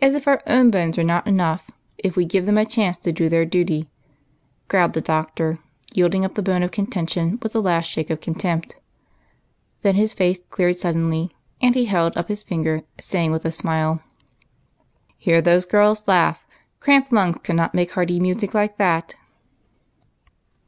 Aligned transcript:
As 0.00 0.14
if 0.14 0.28
our 0.28 0.40
own 0.46 0.70
bones 0.70 0.96
were 0.96 1.02
not 1.02 1.26
enough, 1.26 1.68
if 1.98 2.14
we'd 2.14 2.28
give 2.28 2.46
them 2.46 2.56
a 2.58 2.64
chance 2.64 2.96
to 2.98 3.10
do 3.10 3.28
their 3.28 3.44
duty," 3.44 3.90
growled 4.68 4.92
the 4.92 5.00
Doctor, 5.00 5.58
yielding 5.92 6.24
up 6.24 6.36
the 6.36 6.42
bone 6.44 6.62
of 6.62 6.70
con 6.70 6.86
tention 6.86 7.40
with 7.42 7.56
a 7.56 7.60
last 7.60 7.90
shake 7.90 8.08
of 8.08 8.20
contempt. 8.20 8.76
Then 9.82 9.96
his 9.96 10.12
face 10.14 10.38
cleared 10.48 10.76
suddenly, 10.76 11.34
and 11.60 11.74
he 11.74 11.86
held 11.86 12.16
up 12.16 12.28
his 12.28 12.44
finger, 12.44 12.82
saying, 13.00 13.32
with 13.32 13.44
a 13.44 13.50
smile," 13.50 14.00
Hear 15.18 15.42
those 15.42 15.64
girls 15.64 16.06
laugh; 16.06 16.46
cramped 16.78 17.10
lungs 17.12 17.38
could 17.42 17.56
not 17.56 17.74
make 17.74 17.90
hearty 17.90 18.20
music 18.20 18.54
like 18.54 18.76
that." 18.76 19.16